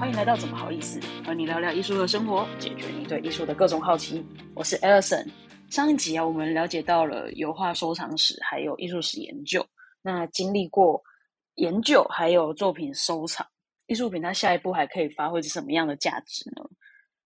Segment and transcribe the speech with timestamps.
[0.00, 4.24] 欢迎来到怎么好意思，和你聊聊艺术的生活，解决你对艺术的各种好奇。
[4.54, 5.28] 我是 Alison。
[5.68, 9.62] 上一集啊，我们了解到了油画收藏史，还有艺术史研究。
[10.00, 11.02] 那经历过
[11.56, 13.46] 研究，还有作品收藏，
[13.88, 16.62] 艺术品它下一步还可以发挥什么样的价值呢？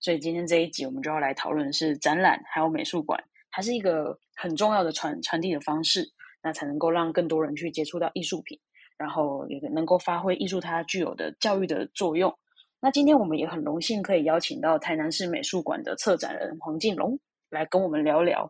[0.01, 3.23] 所以今天这一集，我们就要来讨论的是展览，还有美术馆，
[3.53, 6.05] 它是一个很重要的传传递的方式，
[6.43, 8.59] 那才能够让更多人去接触到艺术品，
[8.99, 12.37] 然后也能够发挥艺术它具有的教育的作用。
[12.85, 18.47] 那今天我们也很荣幸可以邀请到台南市美术馆的策展人黄敬龙来跟我们聊聊。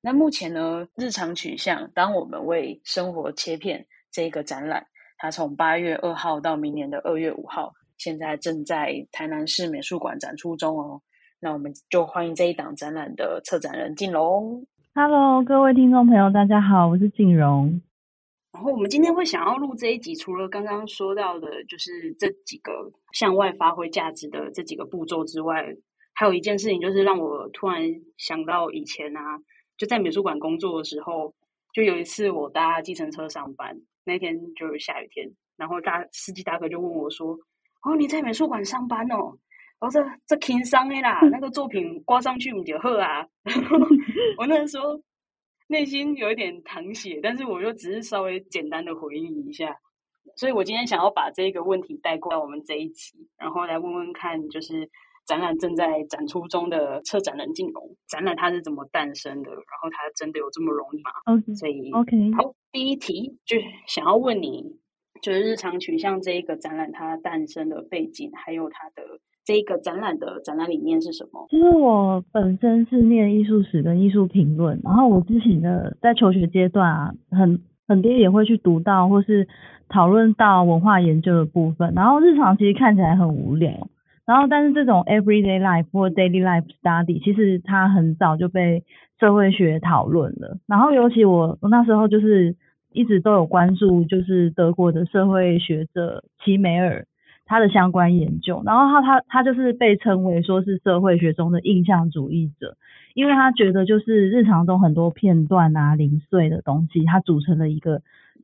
[0.00, 4.84] 那目前呢，日常取向，当我们为生活切片这个展览，
[5.18, 11.00] 它从八月二号到明年的二月五号，现在正在台南市美术馆展出中哦。
[11.38, 14.66] 那我们就欢迎这一档展览的策展人敬荣。
[14.96, 17.80] Hello，各位听众朋友，大家好，我是敬荣。
[18.56, 22.72] 然后我们今天会想要录这一集，除了刚刚说到的，就是这几个
[23.12, 25.62] 向外发挥价值的这几个步骤之外，
[26.14, 27.82] 还有一件事情，就是让我突然
[28.16, 29.38] 想到以前啊，
[29.76, 31.34] 就在美术馆工作的时候，
[31.74, 37.38] 就有一次我搭计程车上班，那天就是下雨天，然后大司机大哥就问我说
[37.84, 39.36] ：“哦，你在美术馆上班哦？”
[39.80, 43.26] 我说：“这轻松的啦， 那个作品挂上去我们就好啊。
[44.40, 44.98] ”我那时候。
[45.68, 49.76] 内心有一点淌血，但是我就只是稍微简单的回忆一下，
[50.36, 54.88] 所以我今天想要把这个问题带过来我们这一集，然后来问问看，就是
[55.26, 59.50] 展览正在展出中的策展人进龙，展览它是怎么诞生的？
[59.50, 63.56] 然后它真的有这么容易吗？OK，所以 OK，好，第一题就
[63.86, 64.78] 想要问你，
[65.20, 69.20] 就是日常取向这一个展览它诞生的背景，还有它的。
[69.46, 71.46] 这一个展览的展览理念是什么？
[71.48, 79.46] 其实我本身是念艺术史跟艺术评论，然后我之前的在求学阶段啊，很很多也会去读到或是
[79.88, 83.70] 讨论到文化研究的部分，然后日常其实看起来很无聊，
[84.26, 88.82] 然后但是这种 everyday life 或 daily life study，其实它很早就被
[89.20, 92.56] 社会学讨论了，然后尤其我我那时候就是
[92.92, 97.06] 一直都有关注，就是德国的社会学者齐梅尔。
[97.46, 102.76] 他的相关研究，然后他他他就是被称为说是社会学中的印象主义者，
[103.14, 108.02] 因为他觉得就是日常中很多片段啊零碎的东西，它组成了一个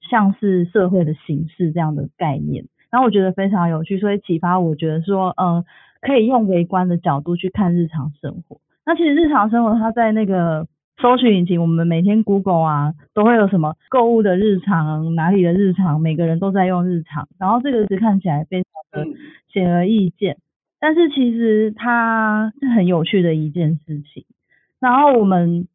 [0.08, 5.64] 像是社会的形式这样的概念，然后我觉得非常有趣，所以启发我觉得说，嗯，
[6.00, 8.58] 可以用微观的角度去看日常生活。
[8.86, 10.66] 那其实日常生活它在那个
[11.02, 19.10] 搜寻引擎，我们每天 Google 啊都会有什么购物的日常，哪里的日常，每个人都在用日常，然后这个是看起来非常的。
[19.52, 20.38] 显而易见，
[20.80, 24.24] 但是其实它是很有趣的一件事情。
[24.80, 25.68] 然后我们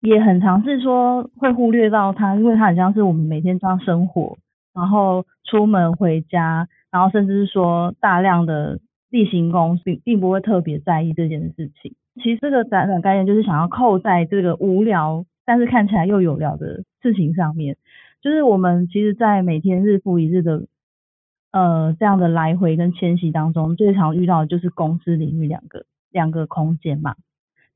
[0.00, 4.36] 也很尝试说会忽略到它，因为它很像是我们每天这样生活，
[4.74, 8.80] 然后出门回家，然后甚至是说大量的
[9.10, 11.94] 例行公并并不会特别在意这件事情。
[12.22, 17.76] 其实这个展览概念就是想要扣在这个无聊但是看起来又有聊的事情上面，
[18.22, 20.66] 就是我们其实，在每天日复一日的。
[21.56, 27.14] 呃，这样的来回跟迁徙当中，最常遇到的就是公司领域两个两个空间嘛。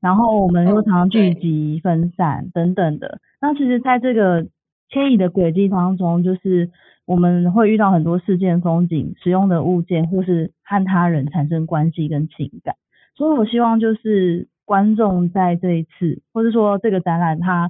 [0.01, 3.21] 然后我们又常常聚集、分散等等的。
[3.39, 4.47] 那其实，在这个
[4.89, 6.69] 迁移的轨迹当中，就是
[7.05, 12.75] 我们会遇到很多事件、风景、使用的物件，或是和他人产生关系跟情感。
[13.19, 17.69] 所以我希望就是观众在这一次，或者说这个展览，它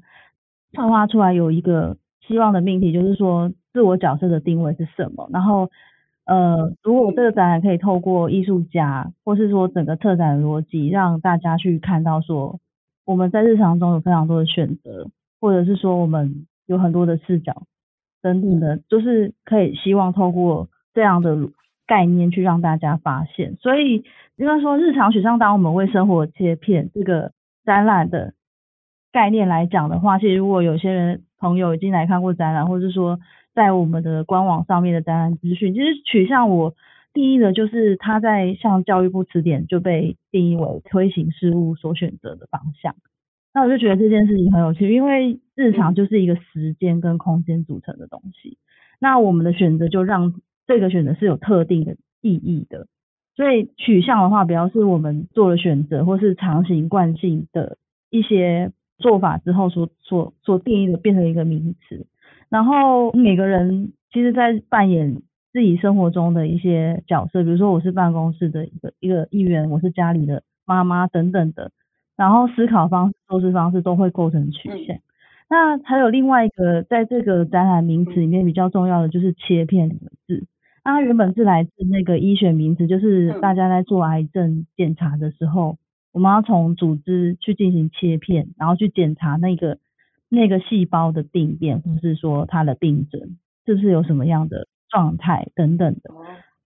[0.73, 5.69] 策划出来有一个希望的命题，就是说自我角色的定位是什么，然后。
[6.25, 12.59] 呃，如果这个展览可以透过艺术家，或是说整个策展逻辑，让大家去看到说，
[13.03, 15.09] 我们在日常中有非常多的选择，
[15.41, 17.63] 或者是说我们有很多的视角
[18.21, 21.35] 等等的，就是可以希望透过这样的
[21.87, 23.55] 概念去让大家发现。
[23.55, 24.03] 所以
[24.39, 27.33] 应该说，日常学上，当我们为生活切片这个
[27.63, 28.33] 展览的
[29.11, 33.19] 概念来讲的话，其实如果有些人朋友已经来看过展览，或者是说。
[33.55, 36.75] 在我们的官网上面的展览资讯，其实取向我
[37.13, 42.95] 第一的就是它在像教育部词典就被定义为推行事务所选择的方向。
[43.53, 48.57] 那我就觉得这件事情很有趣，因为日常就是一个时间跟空间组成的东西。
[48.97, 50.35] 那我们的选择就让
[50.65, 52.87] 这个选择是有特定的意义的。
[53.39, 57.77] 所以取向的话，比较是我们做了选择或是常行惯性的
[58.09, 62.05] 一些做法之后所所所定义的变成一个名词。
[62.49, 65.21] 然后每个人其实，在扮演
[65.53, 71.71] 自己生活中的一些角色，比如说我是办公室的一个一个一员，我是家里的妈妈等等的。
[72.17, 75.01] 然后思考方式、做事方式都会构成曲线。
[75.49, 80.45] 那还有另外一个，在这个展览名词里面比较重要的就是切片两个字。
[80.89, 85.77] 那它原本是来自那个医学名词，就是大家在做癌症检查的时候，
[86.11, 89.77] 我们要从组织去进行切片，然后去检查那个
[90.29, 93.37] 那个细胞的病变，或是说它的病症
[93.67, 96.11] 是不是有什么样的状态等等的。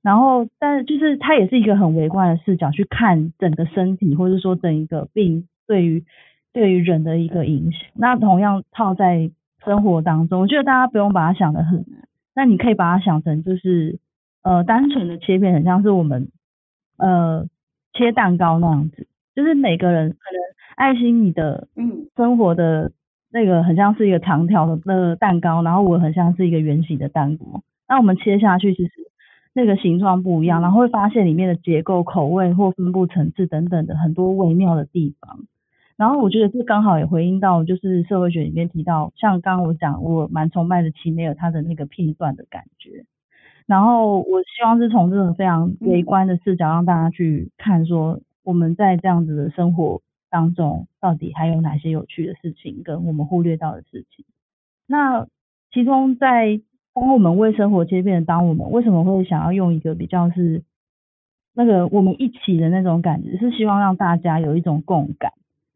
[0.02, 6.06] 然后，但是就是它也是一个很微观的视角去看整个身体，或者说整一个病对于
[6.54, 7.82] 对于人的一个影响。
[7.94, 9.32] 那同样套在
[9.66, 14.00] 生活当中，我觉得大家不用把它想得很难，那你可以把它想成就是
[14.44, 16.30] 呃单纯的切片，很像是我们
[16.98, 17.48] 呃
[17.94, 20.42] 切蛋糕那样子，就是每个人可能
[20.76, 22.92] 爱心你的嗯生活的
[23.32, 28.92] 那个很像是一个长条的那个蛋糕，然后我很像是一个圆形的蛋糕，那我们切下去其实。
[29.56, 35.42] 那个形状不一样，然后会发现里面的结构、口味或分布层次等等的很多微妙的地方。
[35.96, 43.06] 然后我觉得这刚好也回应到，就是社会学里面提到，像刚刚我讲，我蛮崇拜的齐美尔他的那个片段的感觉。
[43.66, 54.26] 然后我希望是从这种非常微观的视角，让大家去看说，我们在这样子的生活当中，到底还有哪些有趣的事情，跟我们忽略到的事情。
[54.86, 55.28] 那
[55.72, 56.60] 其中在
[56.94, 60.64] 当我们为生活切片，当我们为什么会想要用一个比较是
[61.56, 65.32] 那个我们一起的那种感觉，是希望让大家有一种共感，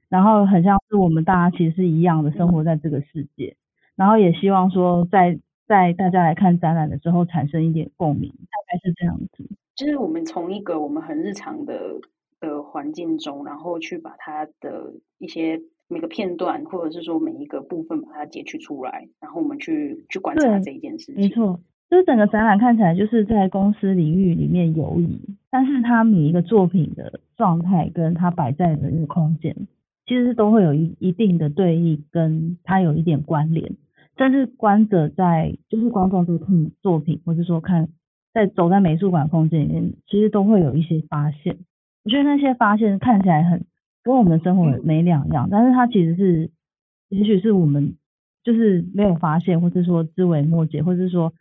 [0.10, 3.56] 然后很像是我们大家其实是一样的生活在这个世界，
[3.96, 9.48] 然后也希望说在在大家来看展览的时候产生一点共鸣，大概是这样子。
[9.76, 12.00] 就是我们从一个我们很日常的
[12.40, 15.62] 的环境中，然后去把它的一些。
[15.90, 21.16] 每个片段，或者是说每一个部分，把它截取出来，然后我们去去观察这一件事情。
[21.16, 29.56] 没错，就是整个展览看起来就是在公司领域里面游移，但是它每一个作品的状态跟它摆在的那个空间，
[30.06, 33.72] 其实都会有一一定的对应，跟它有一点关联。
[34.18, 37.90] 但是观者在就是观众在看作品，或者说看
[38.34, 41.58] 在走在美术馆空间里面，其实都会有一些发现。
[42.04, 43.66] 我觉得那些发现看起来很。
[44.04, 46.50] 跟我们的生活没两样，但是它其实是，
[47.10, 47.98] 也许是我们
[48.42, 51.34] 就是没有发现，或者说枝微末节，或者说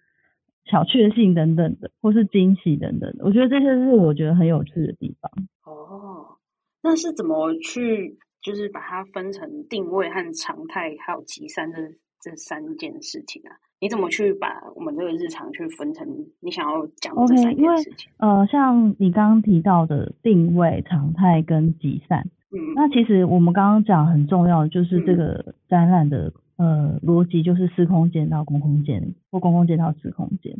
[0.64, 3.24] 小确幸等等的，或是惊喜等等的。
[3.24, 5.30] 我觉得这些是我觉得很有趣的地方。
[5.64, 6.38] 哦，
[6.82, 11.78] 那是怎么去就是把它分成定位和常态，还有集散的
[12.26, 13.54] 这三件事情啊？
[13.80, 16.04] 你怎么去把我们这个日常去分成
[16.40, 18.10] 你想要讲的这三件事情？
[18.18, 22.26] 呃，像你刚刚提到的定位、常态跟集散。
[22.50, 30.56] 嗯那其实我们刚刚讲很重要的就是这个展览的呃逻辑，就是司空间到公空间或公空间到私空间。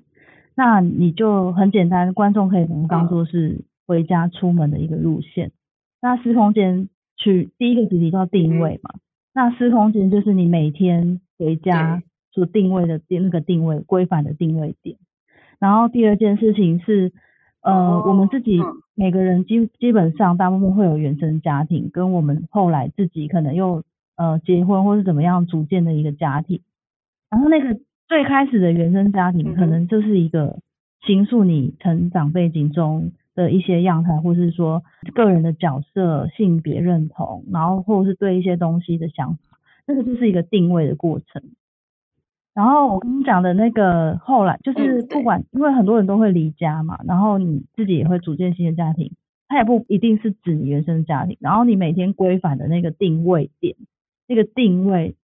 [0.55, 5.51] 那你就很简单，观众可以当做是回家出门的一个路线。
[6.03, 8.97] 那司空间去第一个主题叫定位嘛，
[9.35, 12.03] 那司空间就是你每天回家
[12.33, 14.97] 所定位的定那个定位规范的定位点。
[15.59, 17.13] 然后第二件事情是。
[17.63, 18.61] 呃，我们自己
[18.95, 23.83] 每个人基基本上大部分会有原生家庭，跟我们后来自己可能又
[24.17, 26.61] 呃结婚或是怎么样组建的一个家庭。
[27.29, 30.61] 然后那个最开始的原生家庭，可能就是一个
[31.05, 39.41] 形塑你成长背景中的一些样态，或是说个人的角色、性别认同，然后或者是对一些东西的想法，
[39.87, 41.43] 那个就是一个定位的过程。
[42.55, 49.13] 然后我跟你讲的那个后来就是不管，因为很多人都会离家嘛，然后你自己也会组建新的家庭，
[49.47, 51.37] 它也不一定是指你原生家庭。
[51.39, 53.77] 然后你每天规范的那个定位点，
[54.27, 55.17] 那个定位，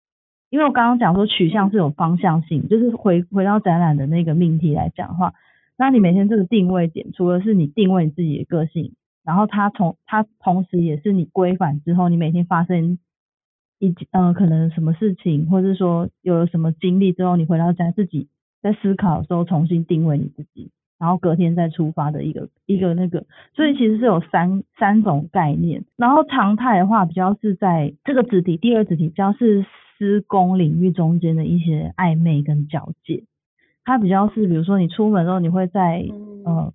[0.51, 5.33] 因为我刚刚讲说取向是有方向性，就是回回到展览的那个命题来讲的话，
[5.79, 12.99] 那你每天这个定位点，除了是你定位你自己的个性，然后它从它同时也是你规范之后，你每天发生。
[13.81, 18.29] 以及呃，可能什么事情，或者说有了什么经历之后，你回到家自己
[18.61, 25.87] 在思考的时候，重新定位你自己，然后隔天再出发的一个一个那个，所以其实是有三三种概念。
[25.97, 29.65] 然后常态的话，比较是在这个子题，第二子题比较是
[29.97, 33.25] 施工领域中间的一些暧昧跟交界。
[33.83, 36.07] 它比较是，比如说你出门之后，你会在
[36.45, 36.75] 呃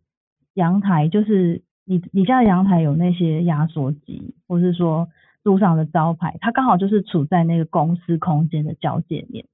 [0.55, 5.07] 阳台，就是你你家的阳台有那些压缩机，或是说。
[5.45, 9.45] 路上的招牌，它刚好就是处在那个公司空间的交界面，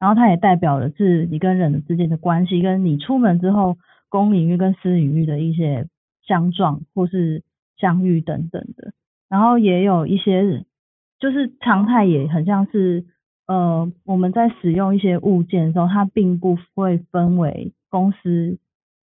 [0.00, 3.78] 然后它也代表的是你跟人之间的关系，跟你出门之后
[4.08, 5.86] 公领域跟私领域的一些
[6.26, 7.44] 相撞或是
[7.76, 8.92] 相遇等等的。
[9.28, 10.64] 然后也有一些
[11.20, 13.04] 就是常态，也很像是
[13.46, 18.58] 呃我们在使用一些物件的时候，它并不会分为公司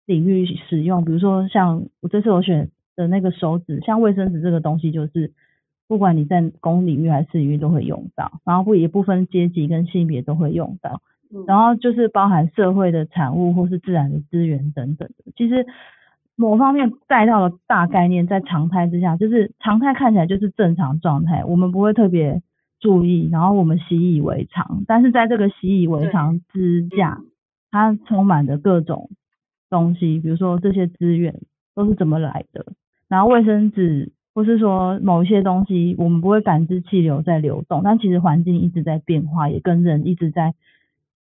[0.05, 5.33] 领域使用，比如说像我这次我选的那个手指，像卫生纸这个东西就是。
[5.87, 11.03] 不管你在公领域还是私领域都会用到，然后不也不分阶级跟性别都会用到。
[11.47, 15.33] 然后就是包含社会的产物或是自然的资源等等的。
[15.37, 15.67] 其实
[16.37, 22.41] 某方面带到了大概念，在常态之下，就是常态看起来就是正常状态，我们不会特别
[22.79, 24.85] 注意，然后我们习以为常。
[24.87, 27.21] 但是在这个习以为常之下，
[27.73, 29.11] 它充满着各种
[29.69, 31.41] 东西，比如说这些资源
[31.75, 32.65] 都是怎么来的，
[33.09, 34.13] 然后卫生纸。
[34.35, 40.55] 或是说某一些东西，我们不会感知气流在流动，但其实环境一直在变化，也跟人一直在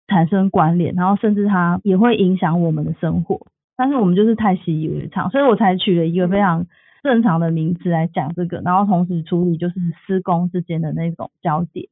[0.09, 3.47] 产生关联，然后甚至它也会影响我们的生活。
[3.77, 6.67] 但是我们就是太习以为常，所以我才取了一个非常
[7.03, 9.75] 正常的名词来讲这个，然后同时处理就是
[10.07, 11.91] 施工之间的那种交叠。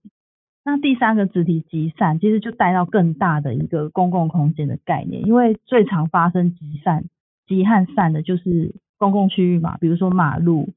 [0.65, 7.05] 那第三个肢体集散，其实就带到更大的一个公共空间的概念，因为最常发生集散、
[7.47, 10.71] 集和散的就是公共区域嘛，比如说马路。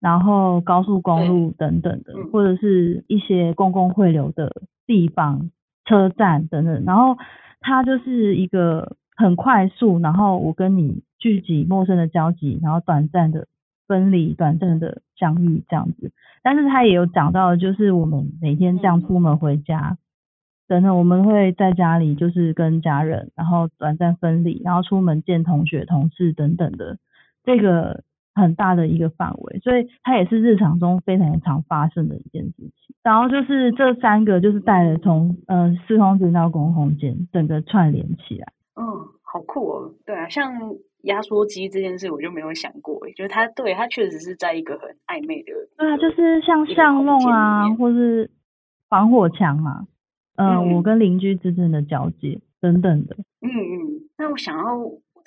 [0.00, 4.50] 然后高速公路等等的，或者是一些公共汇流的
[4.86, 5.50] 地方、
[5.84, 7.18] 车站等等，然后
[7.60, 13.46] 它就是一个很快速，然后我跟你聚集、陌生的交集，然后短暂的
[13.86, 16.12] 分离、短暂的相遇这样子。
[16.42, 19.98] 但是它也有讲到，就是我们每天这样出门回家
[20.66, 26.96] 等等，我们会在家里就是跟家人，然后短暂分离，然后出门见同学、同事等等的
[27.44, 28.02] 这个。
[28.34, 32.94] 很大的一个范围，所以它也是日常中非常常发生的一件事情。
[33.02, 38.52] 然后就是这三个，就是带了从呃四空间到公共空间，整个串联起来。
[38.76, 38.84] 嗯，
[39.22, 39.94] 好酷哦。
[40.06, 40.52] 对啊，像
[41.02, 45.52] 压缩机这件事，我就没有想过，就是它对它确实是在一个很暧昧的。
[45.76, 48.30] 对啊，就是像巷弄啊，或是
[48.88, 49.86] 防火墙啊，
[50.36, 53.16] 嗯，我跟邻居之间的交接等等的。
[53.40, 54.64] 嗯嗯，那我想要。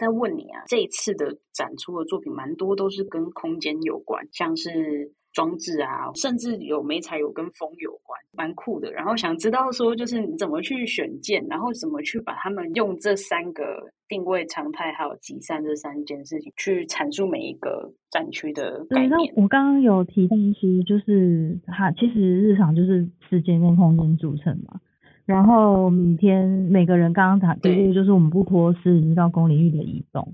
[0.04, 8.92] 在问你啊，这一次的展出的作品蛮多，都是跟空间有关，像是装置啊，甚至有美彩有跟风有关，蛮酷的。
[8.92, 19.34] 然后想知道说，就是你怎么去选件，然后怎么去把他们用这三个定位、常态还有集散这三件事情去阐述每一个展区的概念。
[19.36, 24.80] 我刚刚有提到一些，就是它其实日常就是时间跟空间组成嘛。
[25.26, 30.34] 然后每天每个人刚刚谈，第一就是我们不脱四十到公领域的移动。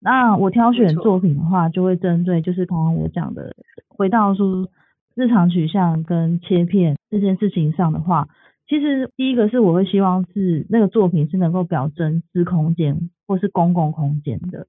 [0.00, 3.54] 那我挑选作品的话，就会针对就是刚刚我讲的，
[3.88, 4.68] 回到说
[5.14, 8.28] 日常取向跟切片这件事情上的话，
[8.66, 14.66] 其实第一个是我会希望是那个作品是能够表征私空间或是公共空间的。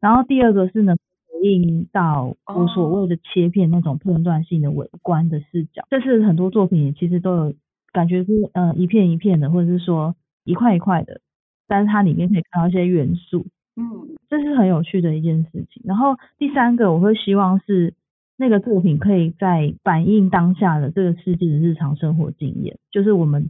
[0.00, 5.84] 然后第二个是能回应到我所谓的切片那种片段性的微观的视角。
[5.90, 7.54] 这是很多作品其实都有。
[7.94, 11.20] 感觉是呃一片一片的，或者是说一块一块的，
[11.68, 13.46] 但是它里面可以看到一些元素，
[13.76, 15.82] 嗯，这是很有趣的一件事情。
[15.84, 17.94] 然后第三个，我会希望是
[18.36, 23.48] 那个作品可以在反映当下的这个世界的日常生活经验，就是我们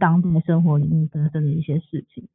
[0.00, 2.26] 当代生活里面发生的一些事情。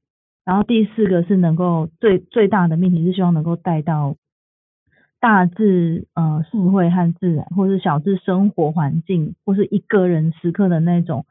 [0.45, 4.15] 然后第四个是能够最最大的命题是希望能够带到
[5.19, 11.25] 大至呃社会和自然，或是小至生活环境，或是一个人时刻的那种。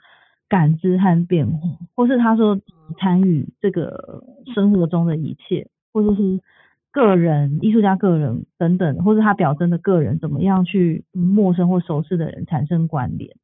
[0.48, 2.58] 感知和变化，或是他说
[2.98, 4.24] 参与这个
[4.54, 6.40] 生活中的一切，或者是
[6.90, 13.36] 个人艺术家个人等等，或是他表征的个人怎么样去陌生或熟识的人产生关联。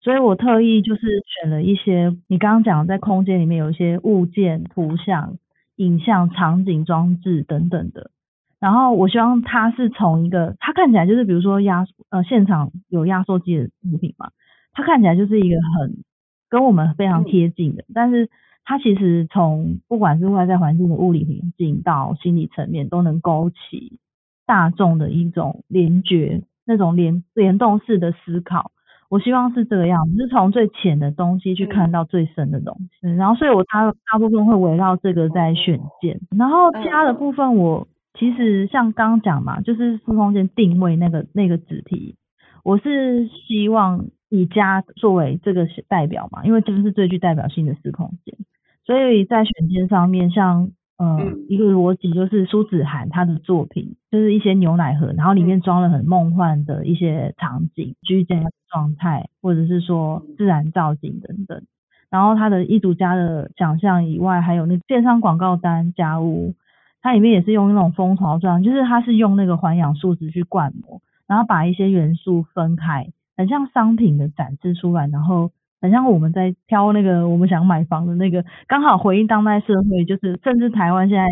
[0.00, 1.00] 所以我特意就是
[1.40, 5.38] 选了一些你刚刚讲在空间里面有一些物件、图像、
[5.74, 8.12] 影像、场景、装置等等的，
[8.60, 14.30] 然后我希望它是从一个它看起来就是比如说压呃现场有压缩机的物品嘛，
[14.72, 16.04] 它看起来就是一个很。
[16.52, 18.28] 跟我们非常贴近的，但是
[18.62, 23.98] 它其实从不管是外在环境的物理环境到心理层面，都能勾起
[24.44, 28.70] 大众的一种联觉，那种联联动式的思考。
[29.08, 33.08] 我希望是这个样子，是从最浅的东西去看到最深的东西。
[33.16, 42.16] 然后，所以我大大部分会围绕这个在选件，然后其他的部分，我其实像刚刚讲嘛，就是四空间定位那个那个主题，
[42.62, 44.04] 我是希望。
[44.32, 48.34] 以家作为这个代表嘛，因为这个是最具代表性的四空间，
[48.86, 51.20] 所以在选件上面，像呃
[51.50, 58.36] 一个逻辑就是苏子涵他的作品，就是一些牛奶盒，然后里面装了很梦幻的一些场景、居家
[58.70, 61.62] 状态，或者是说自然造景等等。
[62.08, 66.54] 然后他的艺术家的想象以外，还有那电商广告单家屋，
[67.02, 73.08] 它里面也是用那种蜂巢状，就是它是用那个环氧树脂去灌模，然后把一些元素分开。
[73.36, 81.26] 很像商品的展示出来，然后很像我们在挑那个我们想买房的那个，刚好回应当代社会，就是甚至台湾现在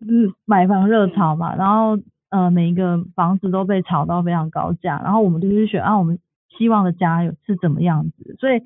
[0.00, 1.98] 是买房热潮嘛，然后
[2.30, 6.18] 呃每一个房子都被炒到非常高价，然后我们就是选啊，我们
[6.56, 8.62] 希望的家有是怎么样子，所以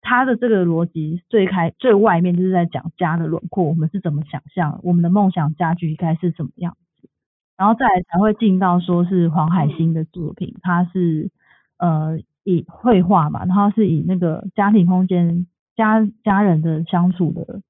[0.00, 7.08] 他的这个逻辑最开最外面就是在讲家的轮廓，我们是怎么想象我们的梦想家具应该是怎么样子，
[7.56, 11.30] 然后再来才会进到说是黄海星的作品，他是
[11.80, 17.62] 呃以绘画嘛，然后是以那个家庭空间家家人的相处的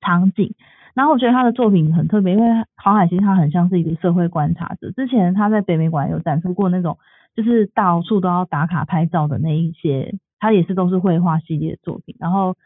[0.00, 0.54] 场景，
[0.94, 6.98] 然后我觉得他的作品很特别，因为黄海星他很像是一个社会观察者，之前他在北美馆有展出过那种
[7.36, 10.18] 就是到处都要打卡拍照的那一些。
[10.38, 12.56] 他也是都是绘画系列作品，然后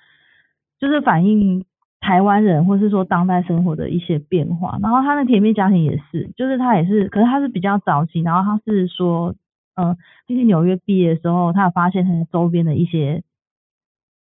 [0.80, 1.64] 就是反映
[2.00, 4.76] 台湾人或是说当代生活的一些变化。
[4.82, 8.22] 然后他的甜蜜家庭也是，就是他也是，可是他是比较早期。
[8.22, 9.36] 然后他是说，
[9.80, 9.96] 嗯，
[10.26, 13.22] 进去纽约毕业的时候，他有发现他周边的一些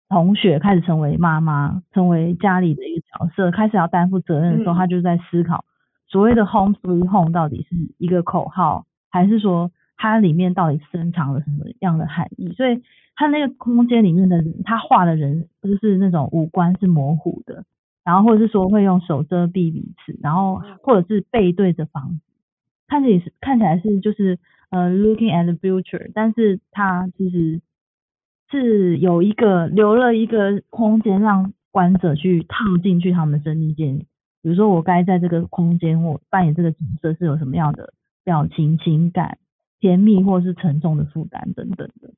[0.09, 5.65] 同学开始成为妈妈，成为家里的一个角色，开始要担负责任的时候，他就在思考
[6.07, 12.51] 所谓的 home sweet home 到底是一个口号，还是说它里面到底深藏了什么样的含义？
[12.53, 12.81] 所以。
[13.15, 17.63] 他那个空间里面的人，他画的人就是那种五官是模糊的，
[18.03, 22.21] 然后或者是说会用手遮蔽彼此，然后或者是背对着房子，
[22.87, 24.39] 看起来是看起来是就是
[24.73, 27.61] 呃 looking at the future，但是他其实
[28.49, 33.99] 是有一个留了一个空间让观者去套进去他们的生命间，
[34.41, 39.37] 比如说我该在这个空间我扮演这个角色是有什么样的表情、情感、
[39.79, 42.11] 甜蜜或是沉重的负担等等的。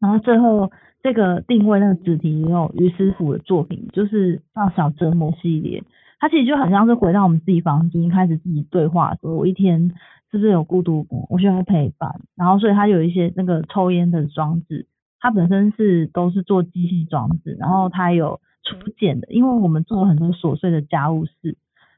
[0.00, 0.70] 然后最后
[1.02, 5.84] 这个定位那个主题也有于师傅的作品，就是叫小折磨系列。
[6.20, 9.92] 它其实就很像是回到我们自己房间，开始自己对话说，我一天
[10.30, 11.06] 是不是有孤独？
[11.30, 12.20] 我需要陪伴。
[12.36, 14.86] 然后所以它有一些那个抽烟的装置，
[15.20, 21.56] 它本身是都是做机器装置，然后它有除碱的，因为我们做很多琐碎的家务事，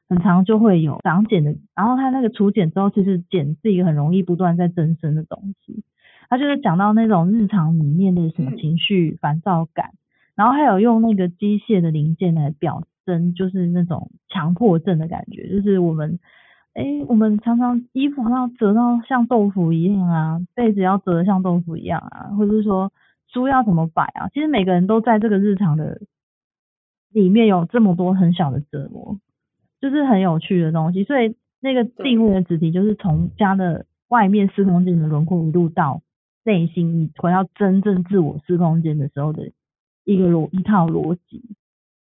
[0.08, 1.54] 很常就会有长茧的。
[1.74, 5.82] 然后它那个除碱之后，其实茧是一个很容易不断在增生的东西。
[6.28, 9.90] 他就是讲到那种日常里面的什么情绪烦躁感，
[10.36, 16.20] 然后还有用那个机械的零件来表征，就是那种强迫症的感觉，就是我们，
[16.74, 22.92] 哎，我们常常衣服要折到像豆腐一样啊，被子要折得像豆腐一样啊，或者是说
[23.28, 26.00] 书要怎么摆啊，其实每个人都在这个日常的
[27.12, 29.18] 里面有这么多很小的折磨，
[29.80, 36.02] 就是很有趣的东西，所以那个定位的主题就是从家的外面四空间的轮廓一路到。
[36.42, 39.52] 内心回到真正自我私空间的时候的
[40.04, 41.44] 一个逻一套逻辑，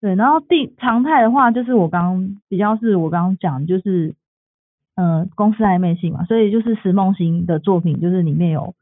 [0.02, 4.14] 对，然后定常态的话就是我刚比较是我刚刚讲就是
[4.96, 8.74] 呃公司暧昧性嘛，所以就是石梦星的作品就是里面有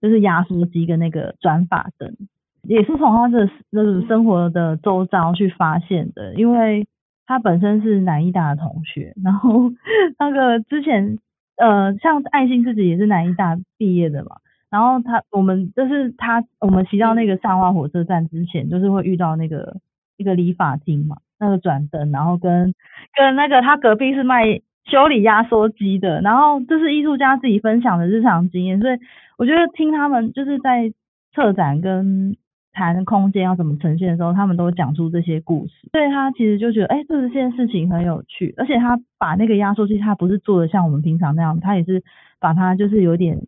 [0.00, 2.14] 就是压缩机跟那个转法灯，
[2.62, 6.86] 也是从他的那种生活的周遭去发现的，因为
[7.26, 9.70] 他本身是南医大的同学，然后
[10.18, 11.18] 那个之前
[11.56, 14.36] 呃像爱心自己也是南医大毕业的嘛。
[14.70, 19.78] 然后他，我们就是他，我们骑到那个上化火车站之前，就是会遇到那个
[20.16, 22.72] 一个理发厅嘛，那个转灯，然后跟
[23.12, 24.44] 跟那个他隔壁是卖
[24.90, 28.98] 修理压缩机的，然后这是艺术家自己分享的日常经验，所以
[29.38, 30.92] 我觉得听他们就是在
[31.34, 32.36] 策展跟
[32.72, 42.02] 谈空间要怎么呈现的时候，他们都讲出这些故事，所以他其实就觉得，哎，这件事情很有趣，而且他把那个压缩机，他不是做的像我们平常那样，他也是
[42.40, 43.38] 把它就是有点。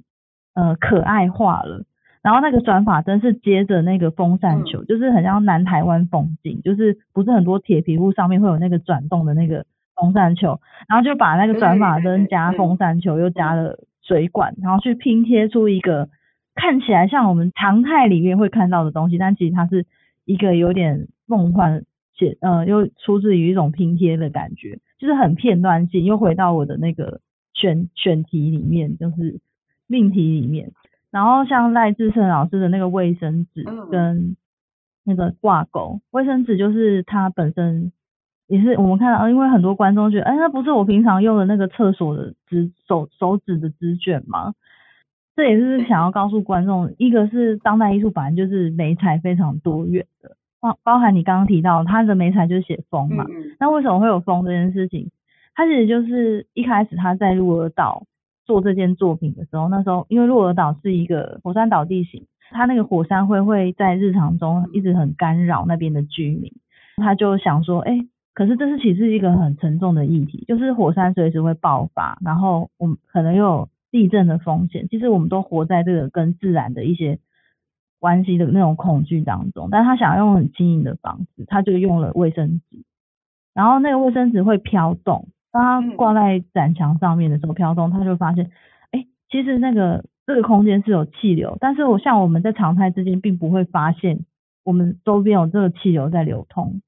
[0.54, 1.86] 呃，可爱化了。
[2.22, 9.64] 然后那个转法灯是接着那个风扇球，就是很像南台湾风景，就是不是很多铁皮屋上面会有那个转动的那个
[10.02, 16.08] 风扇球，然后就把那个转法灯加风扇球，又加了水管，然后去拼贴出一个
[16.54, 19.86] 看起来像我们常态里面会看到的东西，但其实它是
[20.24, 21.84] 一个有点梦幻
[22.14, 26.04] 且呃又出自于一种拼贴的感觉，就是很片段性。
[26.04, 27.20] 又回到我的那个
[27.54, 29.40] 选选题里面，就是。
[29.88, 30.70] 命题里面，
[31.10, 34.36] 然后像赖志胜老师的那个卫生纸跟
[35.04, 37.92] 那个挂钩，卫生纸就是它本身
[38.46, 44.54] 也是我们看到，因为很多观众觉得，哎，那不是我平常用的那个厕所的纸手手指的纸卷吗？
[45.34, 53.24] 这也是想要告诉观众，一个是当代艺术本来就是美彩非常多元的，包包含你刚刚提到它的美彩就是写风嘛，
[53.58, 55.10] 那为什么会有风这件事情？
[55.54, 58.06] 它其实就是一开始他在鹿儿岛。
[58.44, 66.52] 做这件作品的时候，那时候因为鹿儿岛是一个火山岛地形，它那个火山灰会在日常中一直很干扰那边的居民，
[66.96, 68.00] 他就想说，哎，
[68.34, 77.18] 可是这是其实一个很沉重的议题，就是火山随时会爆发，然后我们可能又有地震的风险，其实我们都活在这个跟自然的一些
[78.00, 82.84] 关系的那种恐惧当中，但他想要用很轻盈的方式，他就用了卫生纸，
[83.52, 85.28] 然后那个卫生纸会飘动。
[85.52, 88.50] 当他挂在展墙上面的时候飘动，他就发现，
[88.92, 94.24] 哎，其实那个这个空间是有气流，但是我像我们在常态之间并不会发现
[94.64, 96.80] 我们周边有这个气流在流通。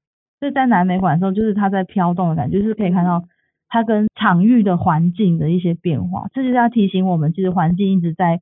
[0.45, 3.23] 所以在南美馆的时候，就是它在飘动的感觉，就是可以看到
[3.67, 6.27] 它跟场域的环境的一些变化。
[6.35, 8.41] 这就是要提醒我们，其实环境一直在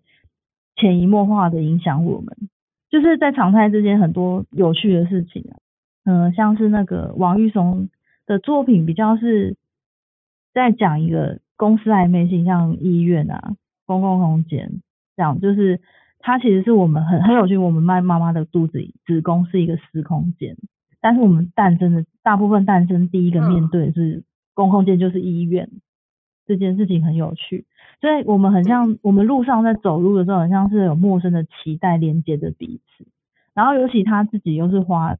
[0.75, 2.35] 潜移默化的影响我们。
[2.89, 5.55] 就是在常态之间很多有趣的事情啊，
[6.03, 7.87] 嗯，像是那个王玉松
[8.25, 9.55] 的作品，比较是
[10.53, 13.53] 在讲一个公司暧昧性，像医院啊、
[13.85, 14.81] 公共空间
[15.15, 15.79] 这样，就是
[16.19, 17.55] 它其实是我们很很有趣。
[17.55, 20.57] 我们卖妈妈的肚子里，子宫是一个私空间。
[21.03, 25.69] 但是我们诞生的大部分诞生第一个面对是公共间，就是医院
[26.45, 27.65] 这件事情很有趣，
[27.99, 33.05] 所以我们很像我们路上在走路的时候，很像是有陌生的脐带连接着彼此。
[33.53, 35.17] 然后尤其他自己又是花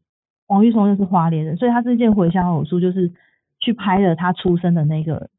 [0.48, 3.12] 王玉松又是花莲人，所以他这件回乡偶书就是
[3.60, 5.30] 去拍了他出生的那个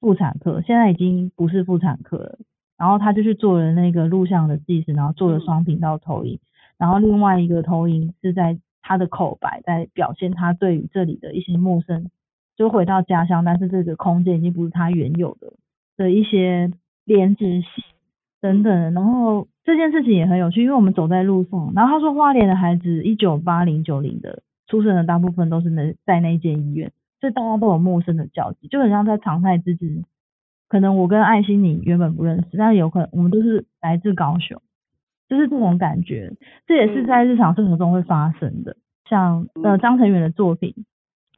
[0.00, 2.38] 妇产科，现在已经不是妇产科了。
[2.78, 6.40] 然后他就去做了那个录像的纪实，然后做了双频道投影，
[6.78, 8.58] 然后另外一个投影是在。
[8.82, 12.10] 他的口白在表现他对于这里的一些陌生，
[12.56, 15.52] 就回到家乡，但是这个空间已经不是他原有的
[15.96, 16.70] 的一些
[17.04, 17.84] 连接性
[18.40, 18.94] 等等。
[18.94, 30.02] 然后这件事情也很有趣，因为我们走在路上，然后他说花莲的孩子一九八零九零的出生的大部分都是那在那间医院，所以大家都有陌生的交集，就很像在常态之之，
[30.68, 34.60] 可能我跟爱心你原本不认识，但有可能我们都是来自高雄。
[35.30, 36.32] 就是这种感觉，
[36.66, 38.76] 这也是在日常生活中会发生的。
[39.08, 40.74] 像呃张成远的作品，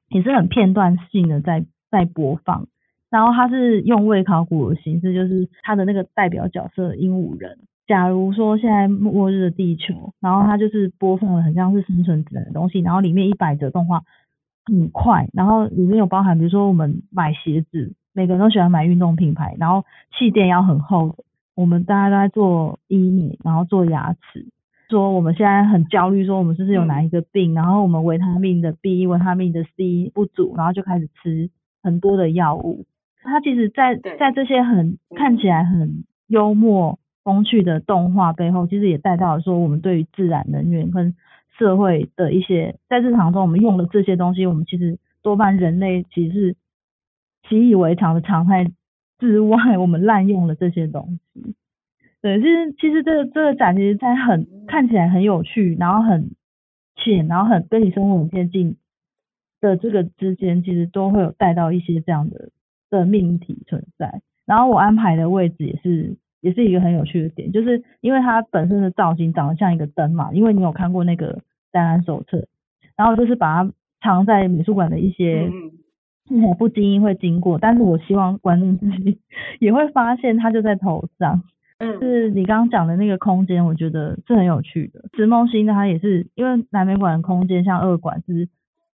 [0.09, 2.67] 也是很片段性的在在播放。
[3.11, 7.59] 然后他是用未考古的形式，就是他的那个代表角色鹦鹉人。
[7.87, 14.03] 假如说现在末日的地球，然后他就是播放了很像是生存指南的东西，然后里面一百则动画
[14.65, 19.85] 很快，然后里面有包含比如说我们买鞋子，每个人都喜欢买运动品牌，然后
[20.19, 21.25] 气垫要很厚的。
[21.55, 24.47] 我们大家都在做医美，然后做牙齿，
[24.89, 31.51] 说我们现在很焦虑，说我们是不是有哪一个病，然后我们维他命的 B、维他命的 C 不足，然后就开始吃
[31.83, 32.87] 很多的药物。
[33.23, 41.15] 它其实，在在这些很看起来很幽默风趣的动画背后，其实也带到了说我们对于自然能源跟
[41.59, 46.57] 社会的一些在日常中我们用的这些东西，我们其实多半人类其实是
[47.49, 48.73] 习以为常的常态。
[49.23, 51.55] 之外，我们滥用了这些东西。
[52.21, 56.33] 对，其实其实这个这个展，其实在很看起来很有趣，然后很
[56.97, 58.77] 浅，然后很跟你生活很贴近
[59.61, 62.51] 的这个之间，其实都会有带到一些这样的
[62.91, 64.23] 的命题存在。
[64.45, 72.49] 然后我安排的位置也是也是一个很有趣的点，就是因为它本身的造型长得像一个灯嘛，因为你有看过那个展览手册，
[72.97, 75.49] 然后就是把它藏在美术馆的一些。
[76.31, 79.19] 我不经意会经过，但是我希望观众自己
[79.59, 81.43] 也会发现它就在头上。
[81.79, 85.05] 嗯，是你刚刚讲的那个空间，我觉得是很有趣的。
[85.17, 88.49] 石梦星它也是因为南美馆的空间像二馆是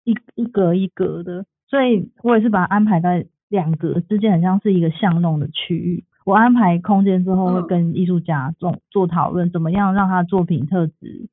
[0.05, 6.05] 一一格一格的，所以我也是把它安排在两格之间，很像是一个巷弄的区域。
[6.25, 11.29] 我安排空间之后，会跟艺术家做做讨论，怎么样让他的作品特质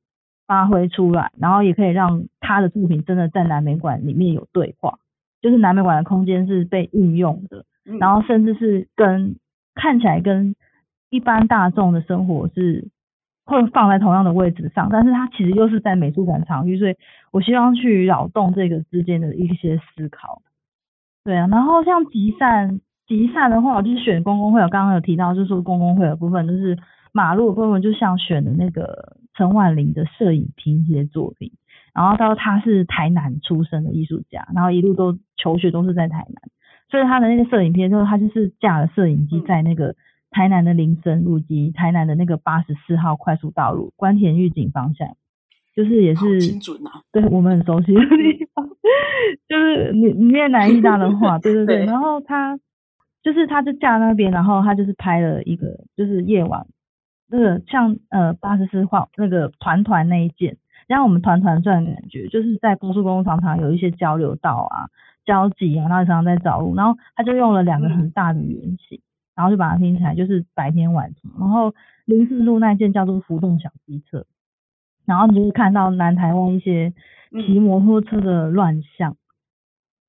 [0.46, 4.98] 发挥出来，然后也可以让他的作品真的在南美馆里面有对话。
[5.44, 7.66] 就是南美馆的空间是被运用的，
[8.00, 9.36] 然后甚至是跟
[9.74, 10.56] 看起来跟
[11.10, 12.88] 一般大众的生活是
[13.44, 16.96] 会放在同样的位置上，但是它其实又是在美术馆场域，所以
[17.30, 20.40] 我希望去扰动这个之间的一些思考。
[21.24, 26.78] 对啊，然后像集散集散的话，我就是选公共会，我刚刚有提到，就是说公共会的部分，就是
[27.12, 31.52] 马路的部分，就像选的那个陈婉玲的摄影拼接作品。
[31.94, 36.42] 然后到他是台南出生的艺术家，然后一路都求学都是在台南，
[36.90, 39.94] 所以他的那个摄影片就是他就是架了摄影机在那个
[40.30, 45.06] 台南的林森路及台南的那个八十四号快速道路关田预警方向，
[45.76, 48.68] 就是也是精准啊，对我们很熟悉的地方，
[49.48, 52.58] 就是你你念南艺大的话，对对对，然后他
[53.22, 56.66] 就是他就架那边，然后他就是拍了一个就是夜晚
[57.30, 60.56] 那个像呃八十四号那个团团那一件。
[60.86, 64.88] 让我们团团转的感觉，就是在高速公路常常有一些交流道啊、
[65.24, 69.00] 交集啊，然后常常在找路，然后他就用了两个很大的圆形，
[69.34, 71.32] 然后就把它拼起来，就是白天晚上。
[71.38, 74.26] 然后林四路那件叫做浮动小机车，
[75.06, 76.92] 然后你就会看到南台湾一些
[77.30, 79.16] 骑摩托车的乱象，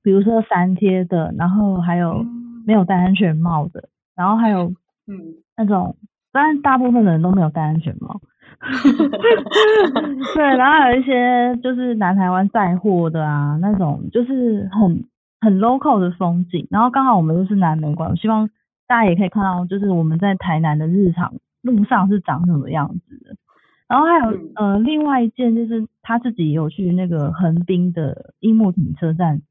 [0.04, 2.26] 比如说三贴的，然后还有
[2.66, 4.74] 没有戴安全帽的，然后还有
[5.08, 5.96] 嗯那种，
[6.32, 8.22] 当然大部分的人都没有戴安全帽。
[10.36, 15.04] 对，然后有一些就是南台湾载货的啊，那种就是很
[15.42, 16.68] 很 local 的风景。
[16.70, 18.50] 然后刚好我们又是南美馆，我希望
[18.88, 23.36] 大家也可以看到，就是我们在台南的日常路上是长什么样子的。
[23.88, 29.42] 然后还有呃，另外一件就是他自己有去那个横滨的樱木町车站，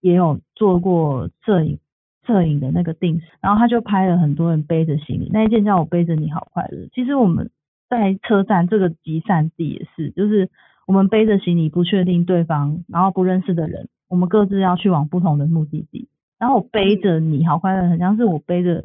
[0.00, 1.78] 也有做过摄影
[2.26, 6.88] 摄影的那个定时，然后他就拍了很多人背着行李，那一件叫我背着你好快乐。
[6.94, 7.50] 其实我们
[7.90, 10.48] 在车站这个集散地也是，就是
[10.86, 18.84] 我们背着行李，不确定对方，然后不认识的人，我们各自要去往不同的目的地，然后我背着你好快乐，很像是我背着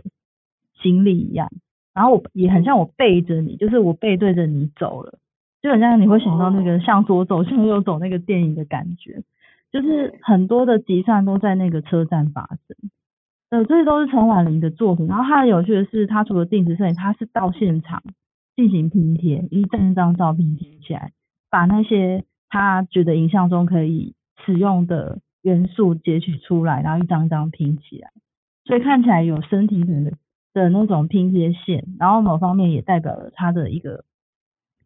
[0.81, 1.49] 行李一样。
[1.93, 5.19] 然后我也很像我背着你，就是我背对着你走了，
[5.61, 9.23] 就很像你会想到那个向左走向右走那个电影的感觉，
[9.71, 12.89] 就是很多的集散都在那个车站发生。
[13.49, 15.07] 呃，这些都是陈婉玲的作品。
[15.07, 18.03] 然后他很有趣的是，他除了定时摄影，他是到现场
[18.55, 21.11] 进行拼贴，一张一张照片拼起来，
[21.49, 24.15] 把那些他觉得影像中可以
[24.45, 28.11] 使用的元素截取出来，然后一张一张拼起来，
[28.65, 30.13] 所以看起来有身体的。
[30.55, 34.05] 的那种拼接线，然后某方面也代表了他的一个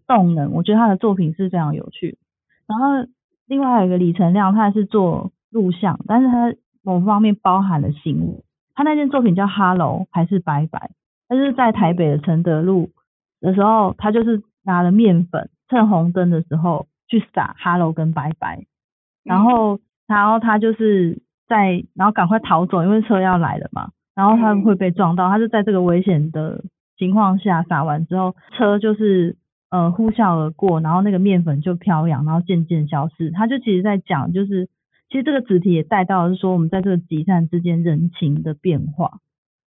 [0.08, 0.52] 动能。
[0.54, 2.18] 我觉得他的作品是非常有趣。
[2.66, 3.08] 然后
[3.46, 8.44] 另外还有一个李成亮，他是做录像，但是他某方面包含了新物。
[8.74, 10.80] 他那件作品叫《Hello》还是《拜拜》？
[11.28, 12.90] 他是在台北的承德路
[13.42, 18.58] 的时候，他就是拿了面粉，趁红灯的时候去撒《Hello》跟《拜拜》，
[19.24, 23.90] 然后然后他就是在然后赶快逃走，因为车要来了嘛。
[24.16, 26.64] 然后他会被撞到，他就在这个危险的
[26.98, 29.38] 情况下撒完之后，车就是
[29.70, 33.32] 呃呼啸而过，然后那个面粉就飘扬，然后渐渐消失。
[33.32, 34.68] 他就其实在讲，就是
[35.10, 39.20] 其实这个子题也带到是说，我们在这个集散之间人情的变化。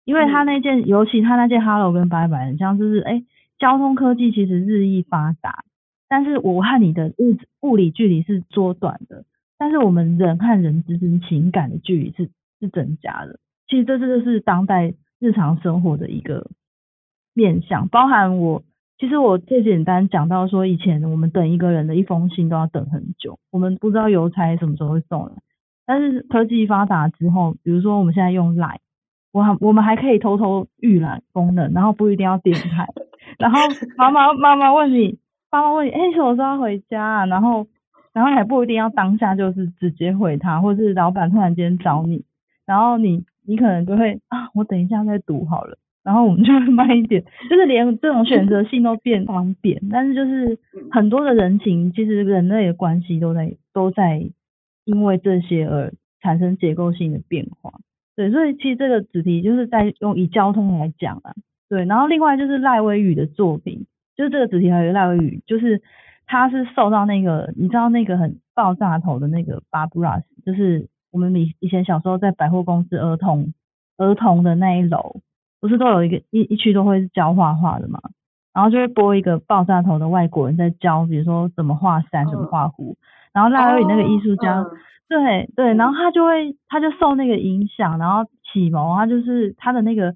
[0.05, 3.23] 因为他那件，尤其他那件 Hello 跟拜拜，很像就是哎，
[3.63, 5.63] 交通科技其实日益发达，
[6.09, 9.25] 但是我和你的物物理距离是缩短的，
[9.57, 13.39] 但是我们人和人之间情感的距离是是增加的。
[13.69, 16.51] 其实这这就是当代日常生活的一个
[17.35, 18.65] 面向，包含我，
[18.99, 25.33] 其实我最简单讲到说，以前我们等一个人的一封信都要等很久，我们不知道邮差什么时候会送来。
[25.87, 28.79] 但是科技发达之后，比如说我们现在用 Line，
[29.33, 32.89] 我还我们还可以偷偷预览功能，然后不一定要点开。
[33.39, 33.59] 然后
[33.97, 35.19] 妈妈妈妈问你，
[35.51, 37.27] 妈妈问你，哎，什么时候要回家啊？
[37.27, 37.67] 然后
[38.13, 42.25] 然后还不一定要当下就是直接回他，或是老板突然间找你，
[42.67, 43.25] 然后你。
[43.45, 50.57] 你可能就会啊，我等一下再读好了，然后我们就会慢一点，就是连这种选择性都变方便，但是就是
[50.93, 54.31] 很多的人情，其实人类的关系都在都在
[54.85, 57.73] 因为这些而产生结构性的变化。
[58.15, 61.35] 对，所以其实这个主题就是在用以交通来讲啊，
[61.73, 65.81] 对，然后另外就是赖威宇的作品，就是这个主题还有赖威宇，就是
[66.27, 70.89] 他是受到那个你知道那个很爆炸头的那个 Barbara，就是。
[71.13, 73.53] 我们以以前小时候在百货公司儿童
[73.99, 75.17] 儿童的那一楼，
[75.61, 78.01] 不是都有一个一一区都会教画画的嘛？
[78.55, 82.97] 然后就会播一个爆炸头的外国人在教，比如说怎么画山，怎么画湖。
[83.35, 84.65] 然后赖威宇那个艺术家，
[85.07, 90.15] 对对，然后他就会他就受那个影响，然后启蒙，他就是他的那个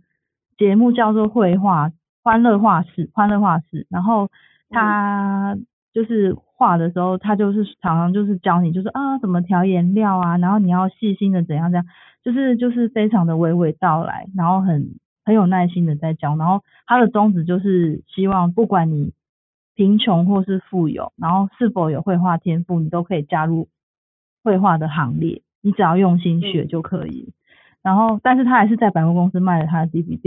[0.56, 1.92] 节目叫做绘画
[2.22, 4.28] 欢乐画室，欢乐画室，然后
[4.70, 5.56] 他
[5.92, 6.36] 就是。
[6.58, 11.84] 画的时候，他就是常常就是教你，就是啊怎么调颜料啊，然后你要细心的怎样怎样，
[12.24, 19.12] 就是就是非常的娓娓道来，然后很很有耐心的在教，然后他的宗旨就是希望不管你
[19.74, 23.68] 贫穷或是富有，然后是否有绘画天赋，你都可以加入
[24.42, 27.34] 绘画的行列，你只要用心学就可以。
[27.86, 30.18] 然后，但是他还是在百货公司卖了他的 DVD，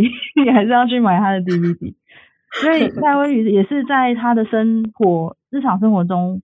[0.41, 1.93] 你 还是要去买他的 DVD。
[2.61, 6.41] 所以蔡威宇也是在他的生活日常生活中，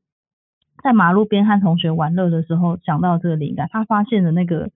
[0.83, 3.69] 在马路边和同学玩乐的时候想到这个灵感。
[3.71, 4.71] 他发现了那个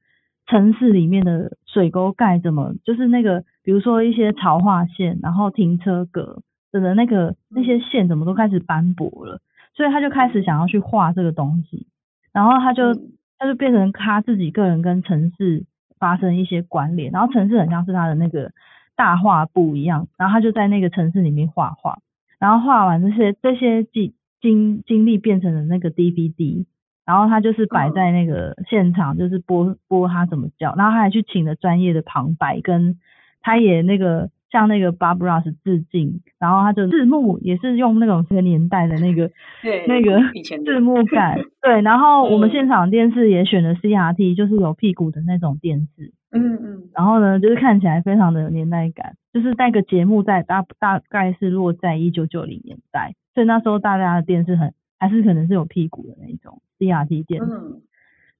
[0.47, 9.41] 城市里面的水沟盖怎么，就是那个比如说一些潮化线，然后停车格的那个那些线怎么都开始斑驳了，
[9.73, 11.86] 所以他就开始想要去画这个东西，
[12.32, 12.95] 然后他就
[13.38, 15.65] 他就变成他自己个人跟城市
[16.00, 18.52] 发生一些关联，然后城市很像是他的那个。
[18.96, 22.00] 大画布一样，然后他就在那个城市里面画画，
[22.38, 26.66] 然后画完这些这些经经经历变成了那个 DVD，
[27.06, 33.00] 然后他就是摆在那个现场，就是播播他怎么教，然后他还去请了专业的旁白，跟
[33.40, 39.30] 他也那个向那个 Barbara 致敬，然后他就字幕也是用那种这个年代的那个
[39.88, 40.20] 那个
[40.66, 46.14] 字幕感， 对，然后我们现场电视也选了 CRT，就是有屁股的那种电视。
[46.32, 57.48] 嗯嗯，然后呢，就是看起来非常的有年代感，就是那个节目在大大概是落在一九九零年代，所以那时候大家的电视很还是可能是有屁股的那种 CRT 电视，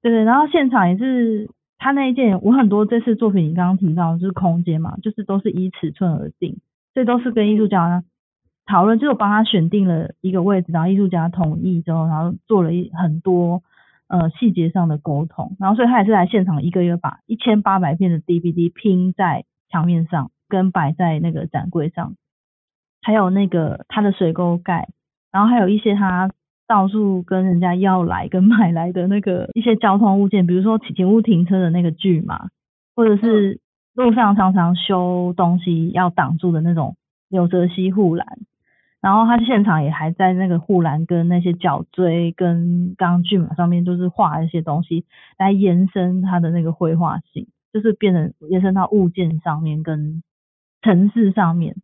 [0.02, 1.48] 对对，然后现场也是
[1.82, 6.58] 他那一件，我很多这次作品你刚刚提到就是空间嘛，就是都是依尺寸而定，
[6.92, 8.04] 所以都是跟艺术家
[8.66, 13.62] 讨论，就是帮他选定了一个位置，然后艺术家同意之后，然后做了一很多
[14.08, 22.14] 呃细节上的沟通，然后所以他也是来现场一个月把一千八百片的 DVD 拼在墙面上，跟摆在那个展柜上，
[23.00, 24.90] 还有那个他的水沟盖，
[25.32, 26.30] 然后还有一些他
[26.70, 32.46] 到处跟人家要来跟买来的那个一些交通物件，比如说请勿停车的那个锯嘛，
[32.94, 33.58] 或者是
[33.92, 36.94] 路上常常修东西要挡住的那种
[37.28, 38.38] 柳泽西护栏。
[39.00, 45.04] 然后他现场也还在那个护栏跟那些角锥跟钢锯嘛上面，就是画一些东西
[45.38, 50.22] 来延伸它的那个绘画性，就是变成延伸到物件上面跟
[50.82, 51.74] 城市上面。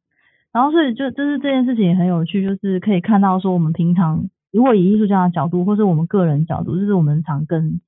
[0.53, 7.83] 然后所以就就是这件事情也很有趣，就是可以看到说我们平常如果以艺术家的角度，或是我们个人角度，就是我们常跟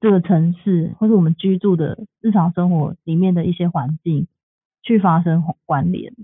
[0.00, 4.26] 这个城市或是我们居住的日常生活里面的一些环境
[4.82, 6.14] 去发生关联。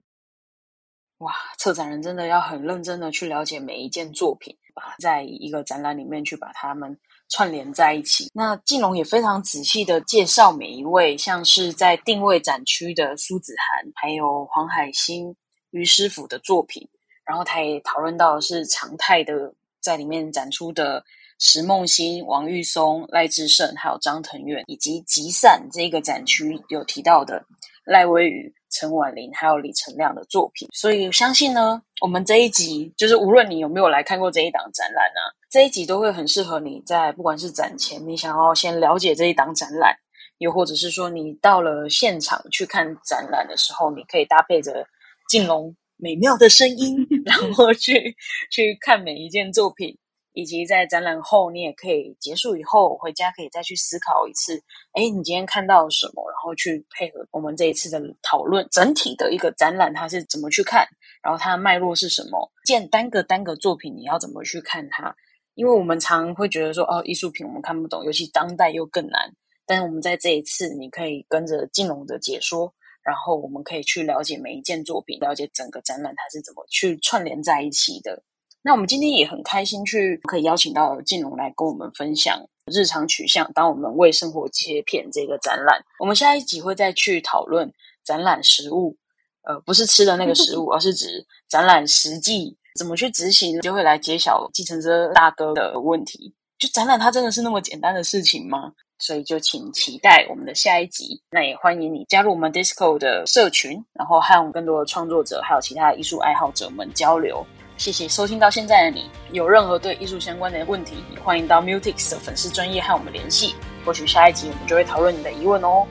[1.19, 6.97] 哇，策展人真的要很认真的去了解每一件作品，把在一个展览里面去把它们
[7.29, 8.31] 串联在一起。
[8.33, 15.37] 那静龙也非常仔细的介绍每一位，像是在定位展区的苏子涵，还有黄海星、
[15.73, 16.89] 于师傅的作品。
[17.27, 21.05] 然后他也讨论到是常态的在里面展出的
[21.39, 27.45] 石梦欣、王玉松、赖志胜，还有张腾远，以及集散这个展区有提到的
[27.85, 28.55] 赖威宇。
[28.73, 39.93] 陈婉玲还有李成亮的作品，所以相信呢，我们这一集就是无论你有没有来看过这一档展览啊，这一集都会很适合你在不管是展前你想要先了解这一档展览，
[40.39, 44.87] 又或者是说你到了现场去看展览的时候，你可以搭配着
[45.29, 48.17] 静龙美妙的声音， 然后去
[48.51, 49.99] 去看每一件作品。
[50.33, 54.63] 以及在展览后，你也可以结束以后回家可以再去思考一次。
[54.93, 56.23] 哎，你今天看到了什么？
[56.31, 60.87] 然后去配合我们这一次的讨论，整体的一个展览它是怎么去看？
[61.21, 62.49] 然后它的脉络是什么？
[62.65, 65.13] 见单个单个作品，你要怎么去看它？
[65.55, 69.35] 因为我们常会觉得说，哦，艺术品我们看不懂，尤其当代又更难。
[69.67, 78.23] 但是我们在这一次，你可以跟着金龙的解说，然后我们可以去了解每一件作品，了解整个展览它是怎么去串联在一起的。
[78.63, 85.83] 那我们今天也很开心，去可以邀请到静龙来跟我们分享日常取向，当我们为生活切片这个展览。
[85.99, 87.73] 我们下一集会再去讨论
[88.05, 88.97] 展览实物，
[89.45, 96.35] 呃，不是吃的那个食物，而是指展览实际怎么去执行，就会来揭晓计程车大哥的问题。
[96.59, 98.75] 就展览它真的是那么简单的事情吗？
[99.01, 101.21] 所以就请期待我们的下一集。
[101.31, 107.45] 那也欢迎你加入我们 Disco 的社群，然后和更多的创作者还有其他艺术爱好者们交流。
[107.77, 113.55] 谢谢收听到现在的你，有任何对艺术相关的问题，欢迎到 Mutix 的粉丝专业和我们联系，
[113.87, 115.87] 或许下一集我们就会讨论你的疑问哦。